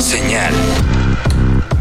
Señal 0.00 0.54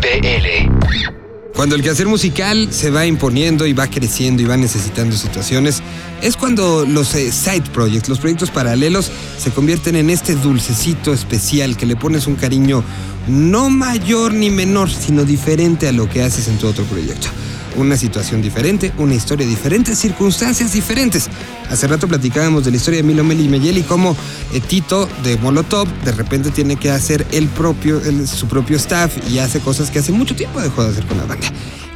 BL. 0.02 1.54
Cuando 1.56 1.76
el 1.76 1.82
quehacer 1.82 2.08
musical 2.08 2.68
se 2.72 2.90
va 2.90 3.06
imponiendo 3.06 3.66
y 3.66 3.72
va 3.72 3.88
creciendo 3.88 4.42
y 4.42 4.46
va 4.46 4.58
necesitando 4.58 5.16
situaciones, 5.16 5.82
es 6.22 6.36
cuando 6.36 6.86
los 6.86 7.16
eh, 7.16 7.32
side 7.32 7.64
projects, 7.74 8.10
los 8.10 8.20
proyectos 8.20 8.52
paralelos, 8.52 9.10
se 9.38 9.52
convierten 9.52 9.96
en 9.96 10.10
este 10.10 10.36
dulcecito 10.36 11.14
especial 11.14 11.78
que 11.78 11.86
le 11.86 11.96
pones 11.96 12.28
un 12.28 12.36
cariño 12.36 12.84
no 13.28 13.70
mayor 13.70 14.34
ni 14.34 14.50
menor, 14.50 14.90
sino 14.90 15.24
diferente 15.24 15.88
a 15.88 15.92
lo 15.94 16.10
que 16.10 16.22
haces 16.22 16.48
en 16.50 16.58
tu 16.58 16.68
otro 16.68 16.84
proyecto 16.86 17.30
una 17.80 17.98
situación 17.98 18.42
diferente, 18.42 18.92
una 18.98 19.16
historia 19.16 19.48
diferente, 19.48 19.96
circunstancias 19.96 20.74
diferentes. 20.74 21.30
Hace 21.70 21.88
rato 21.88 22.08
platicábamos 22.08 22.66
de 22.66 22.72
la 22.72 22.78
historia 22.78 22.98
de 22.98 23.04
Milo 23.04 23.24
Meli 23.24 23.46
y 23.46 23.50
Meyel 23.50 23.78
y 23.78 23.84
cómo 23.84 24.16
eh, 24.54 24.60
Tito 24.60 25.08
de 25.24 25.38
Molotov 25.38 25.88
de 26.04 26.12
repente 26.12 26.52
tiene 26.52 26.76
que 26.76 26.92
hacer 26.92 27.26
el 27.32 27.48
propio, 27.48 28.02
su 28.26 28.48
propio 28.48 28.78
staff 28.78 29.18
y 29.30 29.40
hace 29.40 29.60
cosas 29.60 29.92
que 29.92 30.00
hace 30.00 30.12
mucho 30.12 30.36
tiempo 30.36 30.62
dejó 30.62 30.84
de 30.84 30.90
hacer 30.90 31.06
con 31.06 31.18
la 31.18 31.26
banda. 31.26 31.48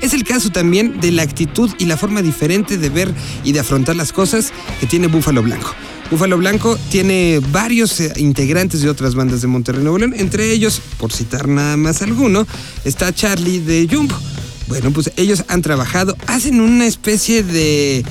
Es 0.02 0.14
el 0.14 0.24
caso 0.24 0.50
también 0.50 1.00
de 1.00 1.12
la 1.12 1.24
actitud 1.24 1.72
y 1.78 1.86
la 1.86 1.96
forma 1.96 2.22
diferente 2.22 2.78
de 2.78 2.90
ver 2.90 3.14
y 3.44 3.54
de 3.54 3.60
afrontar 3.60 3.96
las 3.96 4.12
cosas 4.12 4.52
que 4.80 4.86
tiene 4.86 5.08
Búfalo 5.08 5.42
Blanco. 5.42 5.74
Búfalo 6.12 6.38
Blanco 6.38 6.78
tiene 6.92 7.40
varios 7.52 8.00
eh, 8.00 8.14
integrantes 8.18 8.82
de 8.82 8.90
otras 8.90 9.16
bandas 9.16 9.42
de 9.42 9.48
Monterrey 9.48 9.82
Nuevo 9.82 9.98
León, 9.98 10.14
entre 10.18 10.52
ellos, 10.52 10.82
por 10.98 11.12
citar 11.12 11.48
nada 11.48 11.78
más 11.78 12.02
alguno, 12.02 12.46
está 12.84 13.14
Charlie 13.14 13.60
de 13.60 13.88
Jumbo. 13.90 14.16
Bueno, 14.74 14.90
pues 14.90 15.12
ellos 15.18 15.46
han 15.50 15.62
trabajado, 15.62 16.18
hacen 16.26 16.60
una 16.60 16.88
especie 16.88 17.44
de... 17.44 18.04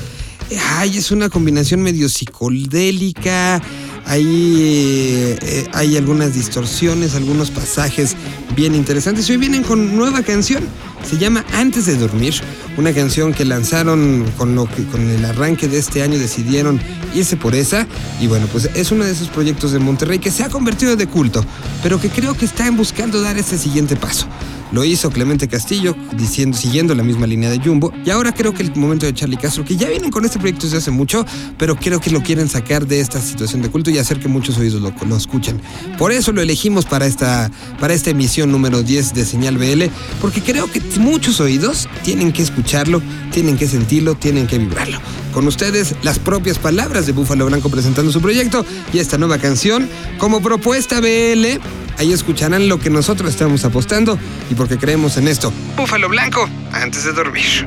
Ay, 0.77 0.97
es 0.97 1.11
una 1.11 1.29
combinación 1.29 1.83
medio 1.83 2.09
psicodélica. 2.09 3.61
Ahí 4.07 5.37
eh, 5.43 5.67
hay 5.73 5.97
algunas 5.97 6.35
distorsiones, 6.35 7.17
algunos 7.17 7.51
pasajes 7.51 8.15
bien 8.55 8.77
interesantes. 8.77 9.29
Hoy 9.29 9.39
vienen 9.39 9.65
con 9.65 9.97
nueva 9.97 10.23
canción. 10.23 10.63
Se 11.05 11.19
llama 11.19 11.45
Antes 11.53 11.87
de 11.87 11.97
dormir. 11.97 12.35
Una 12.77 12.93
canción 12.93 13.35
que 13.35 13.45
lanzaron 13.45 14.25
con, 14.39 14.55
lo 14.55 14.67
que, 14.67 14.85
con 14.85 15.11
el 15.11 15.25
arranque 15.25 15.67
de 15.67 15.79
este 15.79 16.05
año. 16.05 16.17
Decidieron 16.17 16.81
irse 17.13 17.37
por 17.37 17.57
esa. 17.57 17.89
Y 18.21 18.29
bueno, 18.29 18.47
pues 18.53 18.71
es 18.77 18.93
uno 18.93 19.05
de 19.05 19.11
esos 19.11 19.31
proyectos 19.31 19.73
de 19.73 19.81
Monterrey 19.81 20.21
que 20.21 20.31
se 20.31 20.45
ha 20.45 20.49
convertido 20.49 20.95
de 20.95 21.09
culto. 21.09 21.45
Pero 21.83 22.01
que 22.01 22.09
creo 22.09 22.35
que 22.35 22.45
están 22.45 22.77
buscando 22.77 23.21
dar 23.21 23.37
ese 23.37 23.59
siguiente 23.59 23.97
paso. 23.97 24.29
Lo 24.73 24.85
hizo 24.85 25.11
Clemente 25.11 25.49
Castillo, 25.49 25.95
diciendo, 26.17 26.57
siguiendo 26.57 26.95
la 26.95 27.03
misma 27.03 27.27
línea 27.27 27.51
de 27.51 27.59
Jumbo. 27.59 27.93
Y 28.05 28.11
ahora 28.11 28.33
creo 28.33 28.55
que 28.55 28.63
el 28.63 28.75
momento 28.75 29.07
de 29.07 29.13
Charlie 29.13 29.37
Castro, 29.37 29.65
que 29.65 29.77
ya 29.77 29.89
vienen 29.89 30.11
con 30.11 30.25
este 30.25 30.39
proyecto 30.39 30.65
desde 30.65 30.79
hace 30.79 30.91
mucho, 30.91 31.27
pero 31.59 31.77
creo 31.77 32.01
que 32.01 32.11
lo 32.11 32.23
quieren 32.23 32.49
sacar 32.49 32.87
de 32.87 33.01
esta 33.01 33.21
situación 33.21 33.63
de 33.63 33.71
culto 33.71 33.91
y 33.91 33.99
hacer 33.99 34.19
que 34.19 34.29
muchos 34.29 34.57
oídos 34.59 34.81
lo, 34.81 35.17
escuchen. 35.17 35.61
Por 35.99 36.11
eso 36.11 36.33
lo 36.33 36.41
elegimos 36.41 36.87
para 36.87 37.07
esta, 37.07 37.51
para 37.79 37.93
esta 37.93 38.11
emisión 38.11 38.51
número 38.51 38.83
10 38.83 39.15
de 39.15 39.25
Señal 39.27 39.59
BL, 39.59 39.85
porque 40.21 40.41
creo 40.41 40.71
que 40.71 40.81
muchos 40.99 41.41
oídos 41.41 41.89
tienen 42.03 42.33
que 42.33 42.43
escucharlo, 42.43 43.03
tienen 43.31 43.59
que 43.59 43.69
sentirlo, 43.69 44.15
tienen 44.15 44.47
que 44.47 44.59
vibrarlo. 44.59 44.99
Con 45.33 45.47
ustedes, 45.47 45.95
las 46.03 46.19
propias 46.19 46.59
palabras 46.59 47.07
de 47.07 47.13
Búfalo 47.13 47.47
Blanco 47.47 47.71
presentando 47.71 48.13
su 48.13 48.21
proyecto 48.21 48.65
y 48.93 48.99
esta 48.99 49.19
nueva 49.19 49.39
canción 49.39 49.89
como 50.19 50.43
propuesta 50.43 51.01
BL 51.01 51.61
Ahí 51.99 52.13
escucharán 52.13 52.69
lo 52.69 52.79
que 52.79 52.91
nosotros 52.91 53.31
estamos 53.31 53.65
apostando 53.65 54.19
y 54.51 54.55
porque 54.55 54.79
creemos 54.79 55.17
en 55.17 55.29
esto. 55.29 55.53
Búfalo 55.77 56.09
Blanco, 56.09 56.49
antes 56.73 57.05
de 57.05 57.13
dormir. 57.13 57.67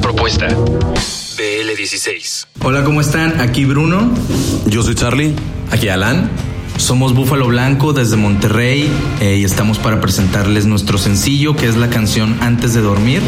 Propuesta 0.00 0.48
BL16. 0.48 2.46
Hola, 2.62 2.84
¿cómo 2.84 3.00
están? 3.00 3.40
Aquí 3.40 3.64
Bruno. 3.64 4.12
Yo 4.66 4.82
soy 4.82 4.94
Charlie. 4.94 5.34
Aquí 5.70 5.88
Alan. 5.88 6.30
Somos 6.76 7.14
Búfalo 7.14 7.46
Blanco 7.46 7.92
desde 7.92 8.16
Monterrey 8.16 8.90
eh, 9.20 9.36
y 9.36 9.44
estamos 9.44 9.78
para 9.78 10.00
presentarles 10.00 10.64
nuestro 10.66 10.96
sencillo 10.96 11.54
que 11.54 11.68
es 11.68 11.76
la 11.76 11.90
canción 11.90 12.38
Antes 12.40 12.72
de 12.74 12.80
Dormir. 12.80 13.20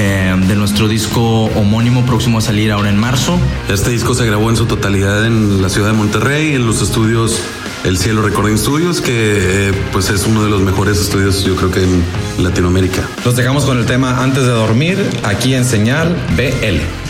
Eh, 0.00 0.32
de 0.46 0.54
nuestro 0.54 0.86
disco 0.86 1.46
homónimo 1.56 2.06
próximo 2.06 2.38
a 2.38 2.40
salir 2.40 2.70
ahora 2.70 2.88
en 2.88 2.98
marzo. 2.98 3.36
Este 3.68 3.90
disco 3.90 4.14
se 4.14 4.24
grabó 4.24 4.48
en 4.48 4.56
su 4.56 4.66
totalidad 4.66 5.26
en 5.26 5.60
la 5.60 5.68
ciudad 5.68 5.88
de 5.88 5.94
Monterrey, 5.94 6.54
en 6.54 6.66
los 6.66 6.82
estudios 6.82 7.42
el 7.84 7.98
Cielo 7.98 8.22
Recording 8.22 8.56
Studios, 8.56 9.00
que 9.00 9.68
eh, 9.68 9.72
pues 9.92 10.10
es 10.10 10.26
uno 10.26 10.44
de 10.44 10.50
los 10.50 10.60
mejores 10.60 11.00
estudios 11.00 11.44
yo 11.44 11.56
creo 11.56 11.70
que 11.70 11.82
en 11.82 12.04
Latinoamérica. 12.38 13.08
Los 13.24 13.36
dejamos 13.36 13.64
con 13.64 13.78
el 13.78 13.86
tema 13.86 14.22
Antes 14.22 14.44
de 14.44 14.50
dormir, 14.50 14.98
aquí 15.22 15.54
en 15.54 15.64
Señal 15.64 16.16
BL. 16.36 17.07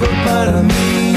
me 0.00 0.06
comunico 0.06 0.68
sin 0.94 1.07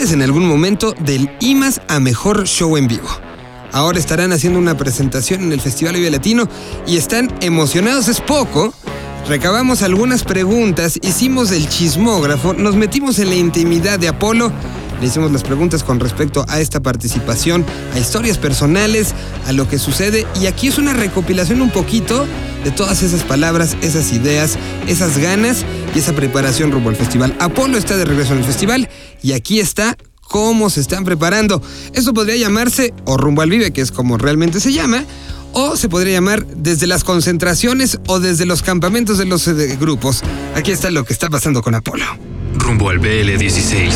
en 0.00 0.22
algún 0.22 0.48
momento 0.48 0.94
del 1.00 1.30
IMAS 1.40 1.82
a 1.86 2.00
Mejor 2.00 2.46
Show 2.48 2.78
en 2.78 2.88
Vivo. 2.88 3.08
Ahora 3.70 3.98
estarán 3.98 4.32
haciendo 4.32 4.58
una 4.58 4.74
presentación 4.74 5.42
en 5.42 5.52
el 5.52 5.60
Festival 5.60 5.94
Vive 5.96 6.10
Latino 6.10 6.48
y 6.86 6.96
están 6.96 7.30
emocionados, 7.42 8.08
es 8.08 8.22
poco. 8.22 8.72
Recabamos 9.28 9.82
algunas 9.82 10.24
preguntas, 10.24 10.98
hicimos 11.02 11.52
el 11.52 11.68
chismógrafo, 11.68 12.54
nos 12.54 12.76
metimos 12.76 13.18
en 13.18 13.28
la 13.28 13.34
intimidad 13.34 13.98
de 13.98 14.08
Apolo, 14.08 14.50
le 15.02 15.06
hicimos 15.06 15.32
las 15.32 15.42
preguntas 15.42 15.84
con 15.84 16.00
respecto 16.00 16.46
a 16.48 16.60
esta 16.60 16.80
participación, 16.80 17.66
a 17.94 17.98
historias 17.98 18.38
personales, 18.38 19.14
a 19.46 19.52
lo 19.52 19.68
que 19.68 19.78
sucede 19.78 20.26
y 20.40 20.46
aquí 20.46 20.68
es 20.68 20.78
una 20.78 20.94
recopilación 20.94 21.60
un 21.60 21.70
poquito 21.70 22.26
de 22.64 22.70
todas 22.70 23.02
esas 23.02 23.22
palabras, 23.22 23.76
esas 23.82 24.12
ideas, 24.12 24.58
esas 24.86 25.18
ganas 25.18 25.64
y 25.94 25.98
esa 25.98 26.12
preparación 26.12 26.72
rumbo 26.72 26.90
al 26.90 26.96
festival. 26.96 27.34
Apolo 27.38 27.78
está 27.78 27.96
de 27.96 28.04
regreso 28.04 28.32
en 28.32 28.40
el 28.40 28.44
festival 28.44 28.88
y 29.22 29.32
aquí 29.32 29.60
está 29.60 29.96
cómo 30.30 30.70
se 30.70 30.80
están 30.80 31.04
preparando. 31.04 31.60
Esto 31.92 32.14
podría 32.14 32.36
llamarse 32.36 32.94
o 33.04 33.16
rumbo 33.16 33.42
al 33.42 33.50
vive, 33.50 33.72
que 33.72 33.80
es 33.80 33.90
como 33.90 34.16
realmente 34.16 34.60
se 34.60 34.72
llama, 34.72 35.04
o 35.52 35.76
se 35.76 35.88
podría 35.88 36.14
llamar 36.14 36.46
desde 36.46 36.86
las 36.86 37.02
concentraciones 37.02 37.98
o 38.06 38.20
desde 38.20 38.46
los 38.46 38.62
campamentos 38.62 39.18
de 39.18 39.24
los 39.24 39.48
eh, 39.48 39.76
grupos. 39.78 40.22
Aquí 40.54 40.70
está 40.70 40.90
lo 40.90 41.04
que 41.04 41.12
está 41.12 41.28
pasando 41.28 41.62
con 41.62 41.74
Apolo. 41.74 42.04
Rumbo 42.54 42.90
al 42.90 43.00
BL16. 43.00 43.90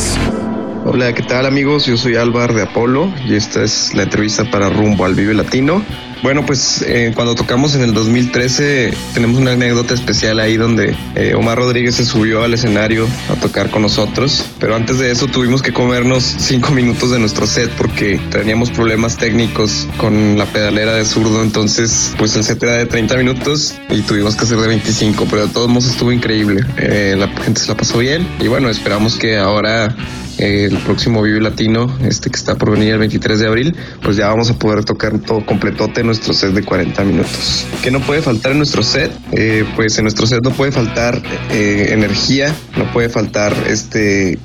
Hola, 0.87 1.15
¿qué 1.15 1.23
tal 1.23 1.47
amigos? 1.47 1.87
Yo 1.87 1.97
soy 1.97 2.17
Álvar 2.17 2.53
de 2.53 2.63
Apolo 2.63 3.13
y 3.27 3.37
esta 3.37 3.63
es 3.63 3.95
la 3.95 4.03
entrevista 4.03 4.51
para 4.51 4.69
Rumbo 4.69 5.05
al 5.05 5.15
Vive 5.15 5.33
Latino. 5.33 5.83
Bueno, 6.25 6.47
pues 6.47 6.82
eh, 6.88 7.12
cuando 7.15 7.35
tocamos 7.35 7.75
en 7.75 7.82
el 7.82 7.93
2013 7.93 8.94
tenemos 9.12 9.38
una 9.38 9.53
anécdota 9.53 9.93
especial 9.93 10.41
ahí 10.41 10.56
donde 10.56 10.97
eh, 11.17 11.35
Omar 11.35 11.59
Rodríguez 11.59 11.97
se 11.97 12.06
subió 12.06 12.43
al 12.43 12.55
escenario 12.55 13.06
a 13.29 13.35
tocar 13.35 13.69
con 13.69 13.82
nosotros, 13.82 14.43
pero 14.59 14.75
antes 14.75 14.99
de 14.99 15.11
eso 15.11 15.26
tuvimos 15.26 15.61
que 15.61 15.75
comernos 15.75 16.25
cinco 16.25 16.71
minutos 16.71 17.11
de 17.11 17.19
nuestro 17.19 17.47
set 17.47 17.71
porque 17.73 18.19
teníamos 18.31 18.71
problemas 18.71 19.19
técnicos 19.19 19.87
con 19.99 20.38
la 20.38 20.47
pedalera 20.47 20.94
de 20.94 21.05
zurdo, 21.05 21.43
entonces 21.43 22.15
pues 22.17 22.35
el 22.37 22.44
set 22.44 22.62
era 22.62 22.73
de 22.79 22.87
30 22.87 23.19
minutos 23.19 23.75
y 23.91 24.00
tuvimos 24.00 24.35
que 24.35 24.44
hacer 24.44 24.56
de 24.56 24.69
25, 24.69 25.27
pero 25.29 25.47
de 25.47 25.53
todos 25.53 25.69
modos 25.69 25.91
estuvo 25.91 26.11
increíble, 26.11 26.65
eh, 26.79 27.17
la 27.19 27.29
gente 27.43 27.61
se 27.61 27.69
la 27.69 27.77
pasó 27.77 27.99
bien 27.99 28.27
y 28.41 28.49
bueno, 28.49 28.70
esperamos 28.70 29.17
que 29.17 29.37
ahora 29.37 29.94
el 30.39 30.77
próximo 30.79 31.23
Vive 31.23 31.41
Latino, 31.41 31.97
este 32.03 32.31
que 32.31 32.37
está 32.37 32.57
por 32.57 32.71
venir 32.71 32.93
el 32.93 32.99
23 32.99 33.39
de 33.39 33.47
abril, 33.47 33.77
pues 34.03 34.17
ya 34.17 34.29
vamos 34.29 34.51
a 34.51 34.59
poder 34.59 34.85
tocar 34.85 35.19
todo 35.19 35.45
completote 35.45 36.03
nuestro 36.03 36.33
set 36.33 36.53
de 36.53 36.63
40 36.63 37.05
minutos. 37.05 37.67
¿Qué 37.83 37.91
no 37.91 38.01
puede 38.01 38.23
faltar 38.23 38.53
en 38.53 38.59
nuestro 38.59 38.83
set? 38.83 39.13
Eh, 39.33 39.65
pues 39.77 39.97
en 39.99 40.05
nuestro 40.05 40.27
set 40.27 40.43
no 40.43 40.51
puede 40.51 40.73
faltar 40.73 41.23
eh, 41.51 41.89
energía, 41.91 42.55
no 42.77 42.91
puede 42.93 43.09
faltar 43.09 43.55
este 43.69 44.39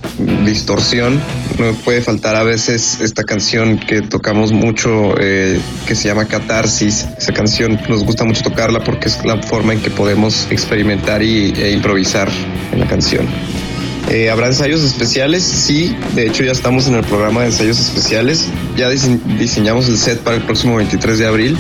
distorsión, 0.46 1.20
no 1.58 1.74
puede 1.74 2.02
faltar 2.02 2.36
a 2.36 2.44
veces 2.44 3.00
esta 3.02 3.24
canción 3.24 3.80
que 3.80 4.02
tocamos 4.02 4.52
mucho 4.52 5.16
eh, 5.20 5.60
que 5.88 5.96
se 5.96 6.08
llama 6.08 6.26
Catarsis. 6.26 7.08
Esa 7.18 7.34
canción 7.34 7.80
nos 7.90 8.04
gusta 8.04 8.24
mucho 8.26 8.44
tocarla 8.44 8.84
porque 8.84 9.08
es 9.08 9.24
la 9.26 9.42
forma 9.42 9.74
en 9.74 9.82
que 9.82 9.90
podemos 9.90 10.48
experimentar 10.52 11.22
y, 11.22 11.54
e 11.56 11.72
improvisar 11.72 12.30
en 12.72 12.80
la 12.80 12.88
canción. 12.88 13.28
Eh, 14.10 14.30
¿Habrá 14.32 14.48
ensayos 14.48 14.82
especiales? 14.84 15.44
Sí, 15.44 15.96
de 16.16 16.26
hecho 16.28 16.44
ya 16.44 16.52
estamos 16.52 16.88
en 16.88 16.96
el 16.96 17.04
programa 17.04 17.42
de 17.42 17.48
ensayos 17.48 17.80
especiales. 17.80 18.48
Ya 18.76 18.90
dise- 18.90 19.20
diseñamos 19.38 19.88
el 19.88 19.98
set 19.98 20.20
para 20.20 20.38
el 20.38 20.44
próximo 20.44 20.78
23 20.78 21.20
de 21.20 21.28
abril 21.28 21.58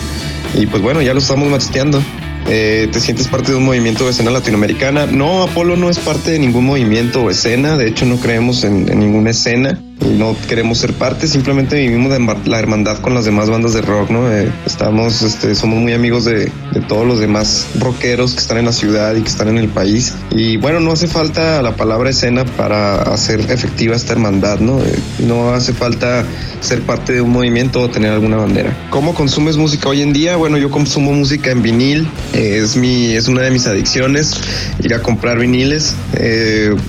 y 0.55 0.65
pues 0.65 0.81
bueno, 0.81 1.01
ya 1.01 1.13
lo 1.13 1.19
estamos 1.19 1.47
macheteando. 1.49 2.01
Eh, 2.47 2.87
¿Te 2.91 2.99
sientes 2.99 3.27
parte 3.27 3.51
de 3.51 3.57
un 3.57 3.65
movimiento 3.65 4.05
de 4.05 4.11
escena 4.11 4.31
latinoamericana? 4.31 5.05
No, 5.05 5.43
Apolo 5.43 5.75
no 5.75 5.89
es 5.91 5.99
parte 5.99 6.31
de 6.31 6.39
ningún 6.39 6.65
movimiento 6.65 7.21
o 7.23 7.29
escena, 7.29 7.77
de 7.77 7.87
hecho 7.87 8.05
no 8.07 8.17
creemos 8.17 8.63
en, 8.63 8.85
ninguna 8.85 9.29
escena 9.29 9.79
no 10.07 10.35
queremos 10.47 10.77
ser 10.77 10.93
parte, 10.93 11.27
simplemente 11.27 11.75
vivimos 11.75 12.11
de 12.11 12.49
la 12.49 12.59
hermandad 12.59 12.99
con 12.99 13.13
las 13.13 13.25
demás 13.25 13.49
bandas 13.49 13.73
de 13.73 13.81
rock, 13.81 14.09
¿no? 14.09 14.31
Eh, 14.31 14.51
estamos, 14.65 15.21
este, 15.21 15.55
somos 15.55 15.79
muy 15.79 15.93
amigos 15.93 16.25
de, 16.25 16.51
todos 16.87 17.05
los 17.05 17.19
demás 17.19 17.67
rockeros 17.79 18.33
que 18.33 18.39
están 18.39 18.57
en 18.57 18.65
la 18.65 18.71
ciudad 18.71 19.15
y 19.15 19.21
que 19.21 19.27
están 19.27 19.49
en 19.49 19.57
el 19.57 19.67
país. 19.67 20.13
Y 20.31 20.57
bueno, 20.57 20.79
no 20.79 20.91
hace 20.91 21.07
falta 21.07 21.61
la 21.61 21.75
palabra 21.75 22.09
escena 22.09 22.45
para 22.45 23.01
hacer 23.01 23.41
efectiva 23.51 23.95
esta 23.95 24.13
hermandad, 24.13 24.59
¿no? 24.59 24.79
Eh, 24.79 24.99
no 25.19 25.53
hace 25.53 25.73
falta 25.73 26.23
ser 26.61 26.81
parte 26.81 27.13
de 27.13 27.21
un 27.21 27.31
movimiento 27.31 27.81
o 27.81 27.89
tener 27.89 28.11
alguna 28.11 28.37
bandera. 28.37 28.87
¿Cómo 28.89 29.13
consumes 29.13 29.57
música 29.57 29.89
hoy 29.89 30.01
en 30.01 30.13
día? 30.13 30.37
Bueno, 30.37 30.57
yo 30.57 30.69
consumo 30.69 31.11
música 31.11 31.51
en 31.51 31.61
vinil, 31.61 32.07
eh, 32.33 32.61
es, 32.63 32.75
mi, 32.75 33.13
es 33.13 33.27
una 33.27 33.41
de 33.41 33.51
mis 33.51 33.67
adicciones, 33.67 34.39
ir 34.81 34.93
a 34.93 35.01
comprar 35.01 35.37
viniles, 35.37 35.95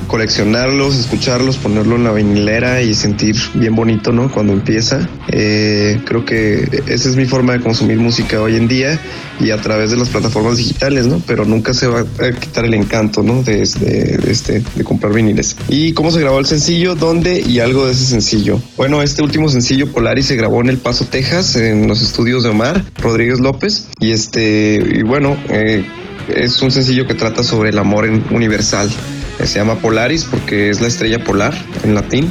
coleccionarlos, 0.06 0.96
escucharlos, 0.96 1.56
ponerlo 1.56 1.96
en 1.96 2.04
la 2.04 2.12
vinilera 2.12 2.82
y 2.82 2.94
sentir 3.00 3.36
bien 3.54 3.74
bonito, 3.74 4.12
¿no? 4.12 4.30
Cuando 4.30 4.52
empieza. 4.52 5.08
Eh, 5.32 6.00
creo 6.04 6.24
que 6.24 6.82
esa 6.86 7.08
es 7.08 7.16
mi 7.16 7.24
forma 7.26 7.54
de 7.54 7.60
consumir 7.60 7.98
música 7.98 8.40
hoy 8.40 8.56
en 8.56 8.68
día 8.68 9.00
y 9.40 9.50
a 9.50 9.56
través 9.56 9.90
de 9.90 9.96
las 9.96 10.08
plataformas 10.08 10.58
digitales, 10.58 11.06
¿no? 11.06 11.22
Pero 11.26 11.44
nunca 11.44 11.74
se 11.74 11.86
va 11.86 12.00
a 12.00 12.32
quitar 12.38 12.64
el 12.64 12.74
encanto, 12.74 13.22
¿no? 13.22 13.42
De, 13.42 13.64
de, 13.80 14.18
de 14.18 14.30
este, 14.30 14.62
de 14.74 14.84
comprar 14.84 15.12
viniles. 15.12 15.56
¿Y 15.68 15.92
cómo 15.92 16.10
se 16.10 16.20
grabó 16.20 16.38
el 16.38 16.46
sencillo? 16.46 16.94
¿Dónde? 16.94 17.40
Y 17.40 17.60
algo 17.60 17.86
de 17.86 17.92
ese 17.92 18.04
sencillo. 18.04 18.60
Bueno, 18.76 19.02
este 19.02 19.22
último 19.22 19.48
sencillo, 19.48 19.90
Polaris, 19.90 20.26
se 20.26 20.36
grabó 20.36 20.60
en 20.60 20.68
El 20.68 20.78
Paso, 20.78 21.06
Texas, 21.06 21.56
en 21.56 21.88
los 21.88 22.02
estudios 22.02 22.42
de 22.42 22.50
Omar 22.50 22.84
Rodríguez 22.98 23.40
López. 23.40 23.88
Y 23.98 24.12
este, 24.12 24.82
y 24.94 25.02
bueno, 25.02 25.36
eh, 25.48 25.84
es 26.34 26.60
un 26.62 26.70
sencillo 26.70 27.06
que 27.06 27.14
trata 27.14 27.42
sobre 27.42 27.70
el 27.70 27.78
amor 27.78 28.08
universal. 28.30 28.90
Se 29.42 29.58
llama 29.58 29.76
Polaris 29.76 30.24
porque 30.24 30.68
es 30.68 30.82
la 30.82 30.88
estrella 30.88 31.24
polar 31.24 31.54
en 31.82 31.94
latín. 31.94 32.28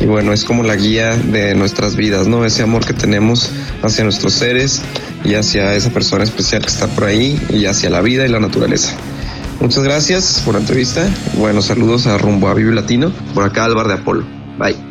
Y 0.00 0.06
bueno, 0.06 0.32
es 0.32 0.44
como 0.44 0.62
la 0.62 0.76
guía 0.76 1.16
de 1.16 1.54
nuestras 1.54 1.96
vidas, 1.96 2.28
¿no? 2.28 2.44
Ese 2.44 2.62
amor 2.62 2.86
que 2.86 2.92
tenemos 2.92 3.50
hacia 3.82 4.04
nuestros 4.04 4.34
seres 4.34 4.82
y 5.24 5.34
hacia 5.34 5.74
esa 5.74 5.90
persona 5.90 6.24
especial 6.24 6.62
que 6.62 6.68
está 6.68 6.86
por 6.86 7.04
ahí 7.04 7.40
y 7.50 7.66
hacia 7.66 7.90
la 7.90 8.00
vida 8.00 8.24
y 8.24 8.28
la 8.28 8.40
naturaleza. 8.40 8.94
Muchas 9.60 9.82
gracias 9.82 10.40
por 10.44 10.54
la 10.54 10.60
entrevista. 10.60 11.08
Bueno, 11.34 11.62
saludos 11.62 12.06
a 12.06 12.16
Rumbo 12.16 12.48
a 12.48 12.54
Vive 12.54 12.72
Latino. 12.72 13.12
Por 13.34 13.44
acá, 13.44 13.64
Álvar 13.64 13.88
de 13.88 13.94
Apolo. 13.94 14.24
Bye. 14.56 14.87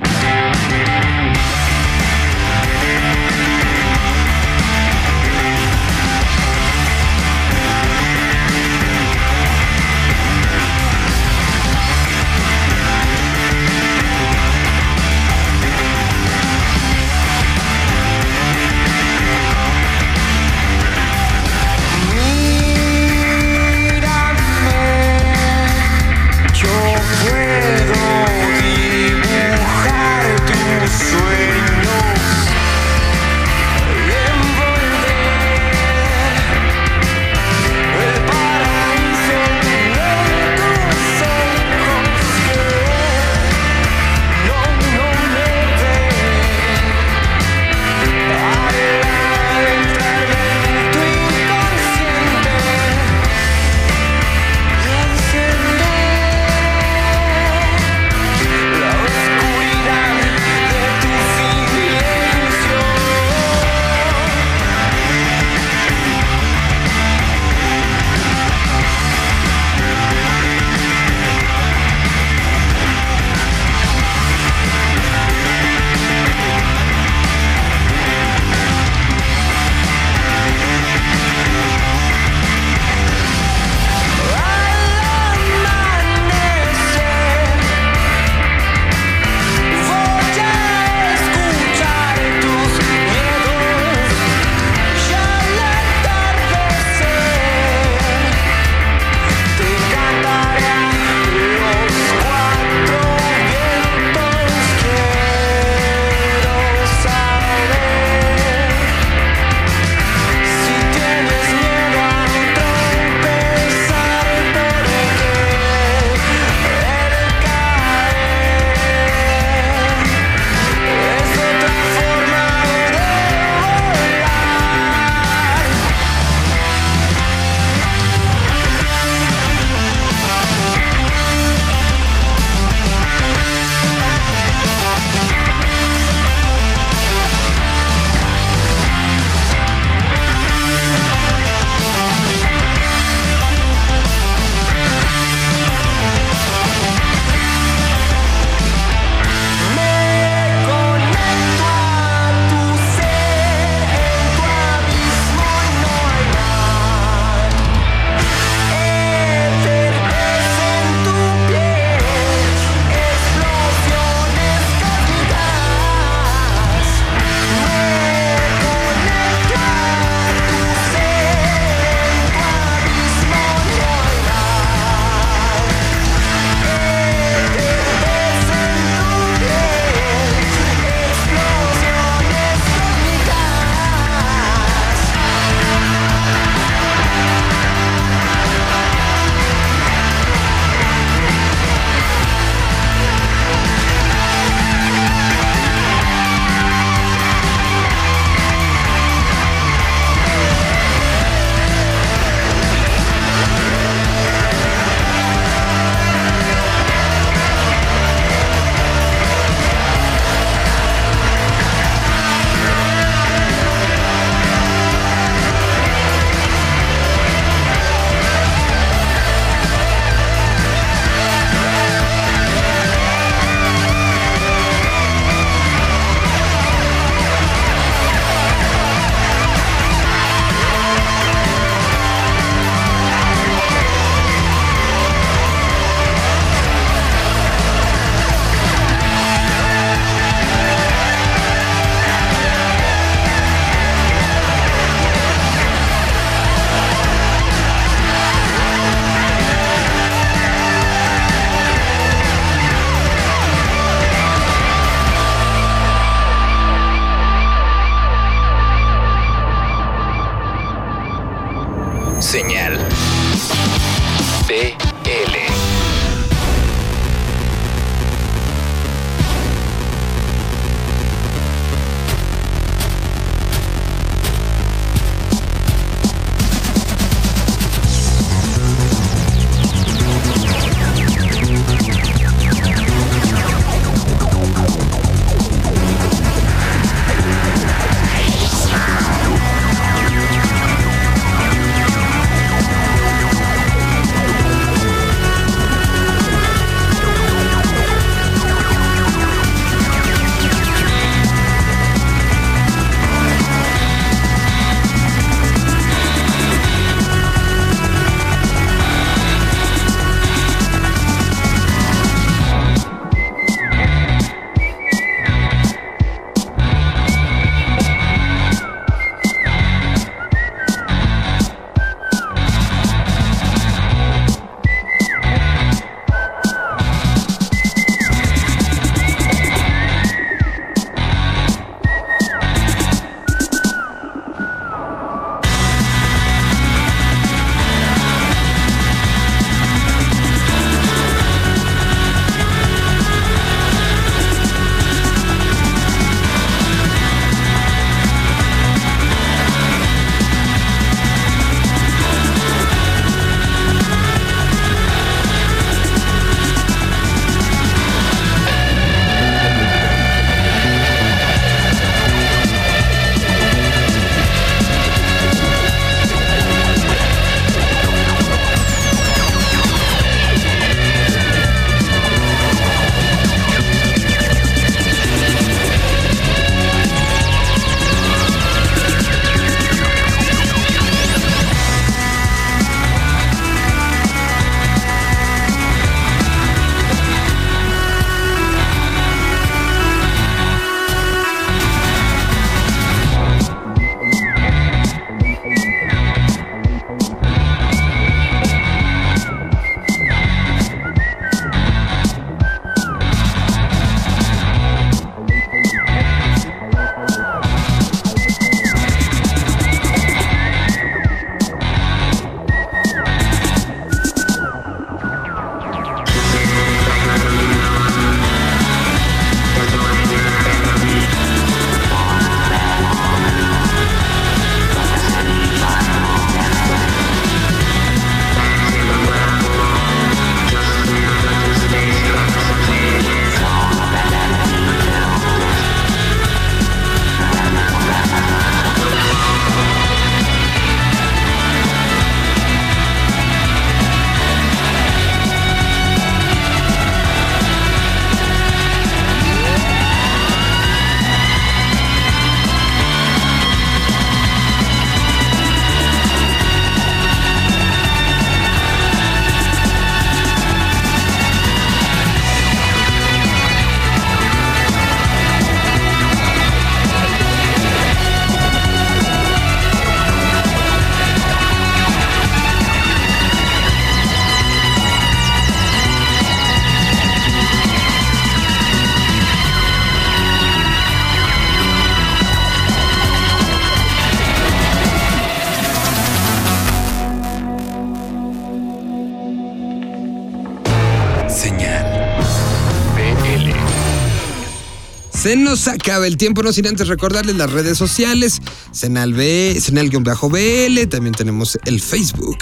Se 495.28 495.36
nos 495.36 495.68
acaba 495.68 496.08
el 496.08 496.16
tiempo, 496.16 496.42
no 496.42 496.54
sin 496.54 496.68
antes 496.68 496.88
recordarles 496.88 497.36
las 497.36 497.52
redes 497.52 497.78
sociales, 497.78 498.42
Senal-BL, 498.72 500.88
también 500.88 501.14
tenemos 501.14 501.60
el 501.66 501.82
Facebook, 501.82 502.38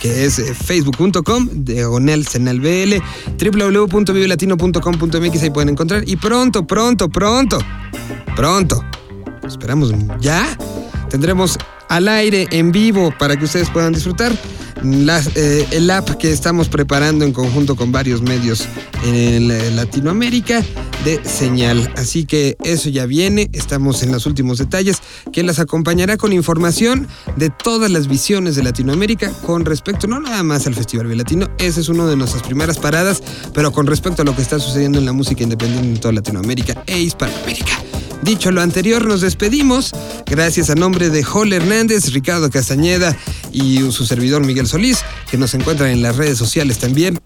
que 0.00 0.24
es 0.24 0.38
eh, 0.38 0.54
facebook.com, 0.54 1.50
diagonal 1.52 2.26
SenalBL, 2.26 2.94
www.vivelatino.com.mx, 3.38 5.42
ahí 5.42 5.50
pueden 5.50 5.68
encontrar. 5.68 6.08
Y 6.08 6.16
pronto, 6.16 6.66
pronto, 6.66 7.10
pronto, 7.10 7.58
pronto, 8.34 8.82
esperamos 9.46 9.92
ya, 10.18 10.56
tendremos 11.10 11.58
al 11.90 12.08
aire 12.08 12.48
en 12.52 12.72
vivo 12.72 13.12
para 13.18 13.36
que 13.36 13.44
ustedes 13.44 13.68
puedan 13.68 13.92
disfrutar 13.92 14.32
las, 14.82 15.36
eh, 15.36 15.66
el 15.72 15.90
app 15.90 16.10
que 16.10 16.32
estamos 16.32 16.68
preparando 16.68 17.24
en 17.24 17.32
conjunto 17.32 17.76
con 17.76 17.92
varios 17.92 18.22
medios 18.22 18.66
en, 19.04 19.50
eh, 19.50 19.70
Latinoamérica 19.72 20.62
de 21.04 21.22
señal. 21.24 21.92
Así 21.96 22.24
que 22.24 22.56
eso 22.64 22.88
ya 22.88 23.06
viene, 23.06 23.48
estamos 23.52 24.02
en 24.02 24.12
los 24.12 24.26
últimos 24.26 24.58
detalles, 24.58 24.98
que 25.32 25.42
las 25.42 25.58
acompañará 25.58 26.16
con 26.16 26.32
información 26.32 27.08
de 27.36 27.50
todas 27.50 27.90
las 27.90 28.08
visiones 28.08 28.56
de 28.56 28.62
Latinoamérica 28.62 29.30
con 29.46 29.64
respecto 29.64 30.06
no 30.06 30.20
nada 30.20 30.42
más 30.42 30.66
al 30.66 30.74
Festival 30.74 31.16
Latino, 31.16 31.48
ese 31.58 31.80
es 31.80 31.88
uno 31.88 32.06
de 32.06 32.16
nuestras 32.16 32.42
primeras 32.42 32.78
paradas, 32.78 33.22
pero 33.52 33.72
con 33.72 33.86
respecto 33.86 34.22
a 34.22 34.24
lo 34.24 34.34
que 34.34 34.42
está 34.42 34.58
sucediendo 34.58 34.98
en 34.98 35.06
la 35.06 35.12
música 35.12 35.42
independiente 35.42 35.88
en 35.88 36.00
toda 36.00 36.12
Latinoamérica 36.12 36.82
e 36.86 37.00
Hispanoamérica. 37.00 37.89
Dicho 38.22 38.50
lo 38.50 38.60
anterior, 38.60 39.06
nos 39.06 39.22
despedimos. 39.22 39.92
Gracias 40.26 40.68
a 40.68 40.74
nombre 40.74 41.08
de 41.08 41.24
Joel 41.24 41.54
Hernández, 41.54 42.12
Ricardo 42.12 42.50
Castañeda 42.50 43.16
y 43.50 43.78
su 43.90 44.04
servidor 44.04 44.44
Miguel 44.44 44.66
Solís, 44.66 44.98
que 45.30 45.38
nos 45.38 45.54
encuentran 45.54 45.90
en 45.90 46.02
las 46.02 46.16
redes 46.16 46.36
sociales 46.36 46.78
también. 46.78 47.18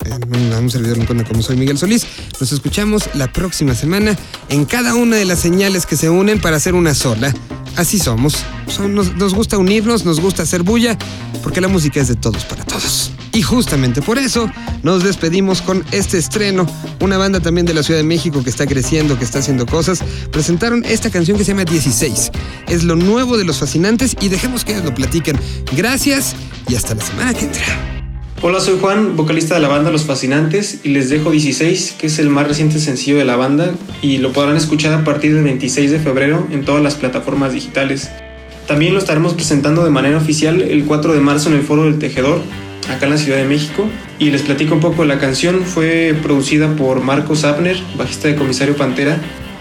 A 0.52 0.58
un 0.58 0.70
servidor 0.70 0.96
me 0.96 1.02
encuentra 1.02 1.26
como 1.26 1.42
soy 1.42 1.56
Miguel 1.56 1.78
Solís. 1.78 2.06
Nos 2.40 2.52
escuchamos 2.52 3.10
la 3.14 3.32
próxima 3.32 3.74
semana 3.74 4.16
en 4.48 4.64
cada 4.64 4.94
una 4.94 5.16
de 5.16 5.24
las 5.24 5.40
señales 5.40 5.84
que 5.84 5.96
se 5.96 6.10
unen 6.10 6.40
para 6.40 6.56
hacer 6.56 6.74
una 6.74 6.94
sola. 6.94 7.34
Así 7.76 7.98
somos. 7.98 8.44
nos 8.78 9.34
gusta 9.34 9.58
unirnos, 9.58 10.04
nos 10.04 10.20
gusta 10.20 10.44
hacer 10.44 10.62
bulla, 10.62 10.96
porque 11.42 11.60
la 11.60 11.68
música 11.68 12.00
es 12.00 12.08
de 12.08 12.14
todos 12.14 12.44
para 12.44 12.64
todos. 12.64 13.13
Y 13.34 13.42
justamente 13.42 14.00
por 14.00 14.16
eso 14.16 14.48
nos 14.84 15.02
despedimos 15.02 15.60
con 15.60 15.84
este 15.90 16.18
estreno. 16.18 16.68
Una 17.00 17.18
banda 17.18 17.40
también 17.40 17.66
de 17.66 17.74
la 17.74 17.82
Ciudad 17.82 17.98
de 17.98 18.06
México 18.06 18.44
que 18.44 18.48
está 18.48 18.64
creciendo, 18.64 19.18
que 19.18 19.24
está 19.24 19.40
haciendo 19.40 19.66
cosas. 19.66 20.04
Presentaron 20.30 20.84
esta 20.84 21.10
canción 21.10 21.36
que 21.36 21.42
se 21.42 21.50
llama 21.50 21.64
16. 21.64 22.30
Es 22.68 22.84
lo 22.84 22.94
nuevo 22.94 23.36
de 23.36 23.44
los 23.44 23.58
fascinantes 23.58 24.16
y 24.20 24.28
dejemos 24.28 24.64
que 24.64 24.72
ellos 24.72 24.84
lo 24.84 24.94
platiquen. 24.94 25.36
Gracias 25.76 26.36
y 26.68 26.76
hasta 26.76 26.94
la 26.94 27.02
semana 27.02 27.34
que 27.34 27.46
entra. 27.46 27.64
Hola, 28.40 28.60
soy 28.60 28.78
Juan, 28.80 29.16
vocalista 29.16 29.56
de 29.56 29.60
la 29.62 29.68
banda 29.68 29.90
Los 29.90 30.04
Fascinantes 30.04 30.80
y 30.84 30.90
les 30.90 31.08
dejo 31.08 31.32
16, 31.32 31.96
que 31.98 32.06
es 32.06 32.18
el 32.20 32.30
más 32.30 32.46
reciente 32.46 32.78
sencillo 32.78 33.18
de 33.18 33.24
la 33.24 33.34
banda 33.34 33.72
y 34.00 34.18
lo 34.18 34.32
podrán 34.32 34.56
escuchar 34.56 34.92
a 34.92 35.02
partir 35.02 35.34
del 35.34 35.42
26 35.42 35.90
de 35.90 35.98
febrero 35.98 36.46
en 36.52 36.64
todas 36.64 36.82
las 36.82 36.94
plataformas 36.94 37.52
digitales. 37.52 38.10
También 38.68 38.92
lo 38.92 39.00
estaremos 39.00 39.34
presentando 39.34 39.82
de 39.82 39.90
manera 39.90 40.18
oficial 40.18 40.62
el 40.62 40.84
4 40.84 41.14
de 41.14 41.20
marzo 41.20 41.48
en 41.48 41.56
el 41.56 41.62
Foro 41.62 41.84
del 41.84 41.98
Tejedor 41.98 42.42
acá 42.88 43.06
en 43.06 43.12
la 43.12 43.18
Ciudad 43.18 43.38
de 43.38 43.44
México. 43.44 43.88
Y 44.18 44.30
les 44.30 44.42
platico 44.42 44.74
un 44.74 44.80
poco, 44.80 45.04
la 45.04 45.18
canción 45.18 45.62
fue 45.64 46.14
producida 46.22 46.76
por 46.76 47.02
Marcos 47.02 47.44
Abner, 47.44 47.76
bajista 47.96 48.28
de 48.28 48.36
Comisario 48.36 48.76
Pantera, 48.76 49.18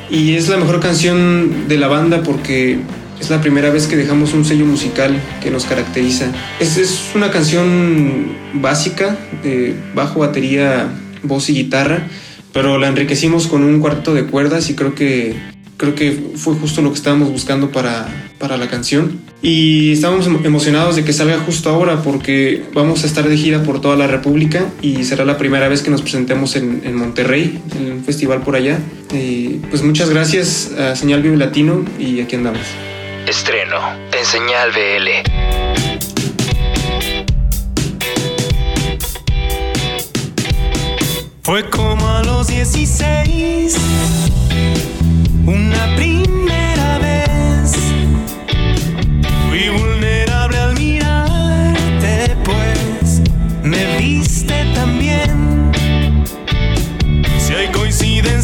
y 0.09 0.35
es 0.35 0.49
la 0.49 0.57
mejor 0.57 0.79
canción 0.79 1.67
de 1.67 1.77
la 1.77 1.87
banda 1.87 2.23
porque 2.23 2.79
es 3.19 3.29
la 3.29 3.41
primera 3.41 3.69
vez 3.69 3.87
que 3.87 3.95
dejamos 3.95 4.33
un 4.33 4.45
sello 4.45 4.65
musical 4.65 5.19
que 5.41 5.49
nos 5.49 5.65
caracteriza. 5.65 6.27
Es, 6.59 6.77
es 6.77 7.11
una 7.15 7.31
canción 7.31 8.33
básica 8.53 9.17
de 9.41 9.75
bajo, 9.95 10.19
batería, 10.19 10.89
voz 11.23 11.49
y 11.49 11.53
guitarra, 11.53 12.07
pero 12.51 12.77
la 12.77 12.87
enriquecimos 12.87 13.47
con 13.47 13.63
un 13.63 13.79
cuarto 13.79 14.13
de 14.13 14.25
cuerdas 14.25 14.69
y 14.69 14.75
creo 14.75 14.93
que 14.93 15.35
creo 15.77 15.95
que 15.95 16.31
fue 16.35 16.53
justo 16.55 16.81
lo 16.81 16.91
que 16.91 16.97
estábamos 16.97 17.29
buscando 17.29 17.71
para, 17.71 18.07
para 18.39 18.57
la 18.57 18.69
canción. 18.69 19.19
Y 19.45 19.91
estamos 19.91 20.25
emocionados 20.25 20.95
de 20.95 21.03
que 21.03 21.11
salga 21.11 21.37
justo 21.39 21.69
ahora 21.69 22.01
porque 22.01 22.63
vamos 22.73 23.03
a 23.03 23.07
estar 23.07 23.27
de 23.27 23.35
gira 23.35 23.61
por 23.61 23.81
toda 23.81 23.97
la 23.97 24.07
República 24.07 24.69
y 24.81 25.03
será 25.03 25.25
la 25.25 25.37
primera 25.37 25.67
vez 25.67 25.81
que 25.81 25.91
nos 25.91 26.01
presentemos 26.01 26.55
en, 26.55 26.81
en 26.85 26.95
Monterrey, 26.95 27.59
en 27.75 27.91
un 27.91 28.05
festival 28.05 28.41
por 28.41 28.55
allá. 28.55 28.79
Y 29.11 29.59
pues 29.69 29.83
muchas 29.83 30.09
gracias 30.09 30.71
a 30.79 30.95
Señal 30.95 31.21
Vive 31.21 31.35
Latino 31.35 31.83
y 31.99 32.21
aquí 32.21 32.37
andamos. 32.37 32.61
Estreno 33.27 33.79
en 34.17 34.25
Señal 34.25 34.71
BL. 34.71 35.09
Fue 41.41 41.69
como 41.69 42.07
a 42.07 42.23
los 42.23 42.47
16 42.47 43.75
una 45.45 45.95
primera 45.97 46.12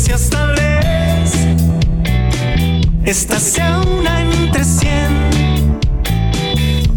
coincidencias, 0.10 0.30
tal 0.30 0.56
vez 0.56 1.36
esta 3.06 3.40
sea 3.40 3.80
una 3.80 4.22
entre 4.22 4.64
cien. 4.64 5.80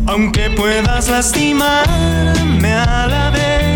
Aunque 0.06 0.50
puedas 0.50 1.08
lastimarme 1.08 2.72
a 2.72 3.06
la 3.06 3.30
vez, 3.30 3.71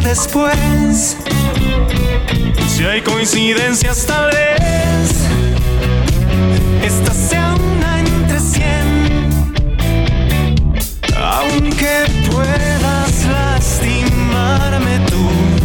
después. 0.00 1.16
Si 2.68 2.84
hay 2.84 3.02
coincidencias, 3.02 4.06
tal 4.06 4.30
vez. 4.30 5.10
Esta 6.82 7.12
sea 7.12 7.54
una 7.54 8.00
entre 8.00 8.40
cien. 8.40 9.30
Aunque 11.16 12.04
puedas 12.30 13.24
lastimarme 13.26 14.98
tú. 15.10 15.63